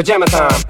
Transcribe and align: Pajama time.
Pajama 0.00 0.24
time. 0.24 0.69